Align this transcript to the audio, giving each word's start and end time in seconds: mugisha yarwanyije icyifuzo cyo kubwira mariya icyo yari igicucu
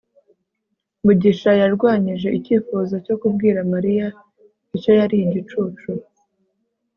mugisha 1.05 1.51
yarwanyije 1.61 2.27
icyifuzo 2.37 2.95
cyo 3.05 3.15
kubwira 3.21 3.59
mariya 3.73 4.07
icyo 4.75 4.91
yari 4.99 5.15
igicucu 5.25 5.89